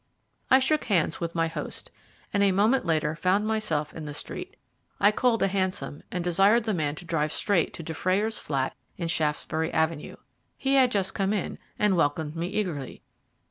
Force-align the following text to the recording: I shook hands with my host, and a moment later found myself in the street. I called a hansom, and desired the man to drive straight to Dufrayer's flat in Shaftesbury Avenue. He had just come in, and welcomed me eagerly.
I 0.49 0.57
shook 0.57 0.85
hands 0.85 1.19
with 1.21 1.35
my 1.35 1.45
host, 1.47 1.91
and 2.33 2.41
a 2.41 2.51
moment 2.51 2.87
later 2.87 3.15
found 3.15 3.45
myself 3.45 3.93
in 3.93 4.05
the 4.05 4.15
street. 4.15 4.55
I 4.99 5.11
called 5.11 5.43
a 5.43 5.47
hansom, 5.47 6.01
and 6.09 6.23
desired 6.23 6.63
the 6.63 6.73
man 6.73 6.95
to 6.95 7.05
drive 7.05 7.31
straight 7.31 7.71
to 7.75 7.83
Dufrayer's 7.83 8.39
flat 8.39 8.73
in 8.97 9.09
Shaftesbury 9.09 9.71
Avenue. 9.71 10.15
He 10.57 10.73
had 10.73 10.91
just 10.91 11.13
come 11.13 11.33
in, 11.33 11.59
and 11.77 11.95
welcomed 11.95 12.35
me 12.35 12.47
eagerly. 12.47 13.03